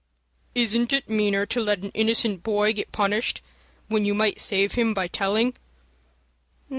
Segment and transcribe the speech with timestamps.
[0.55, 3.39] "Isn't it meaner to let an innocent boy get punished,
[3.87, 5.53] when you might save him by telling?"